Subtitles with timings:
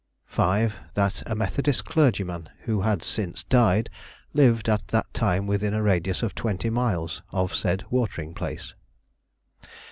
[0.29, 0.41] V.
[0.95, 3.91] That a Methodist clergyman, who has since died,
[4.33, 8.73] lived at that time within a radius of twenty miles of said watering place.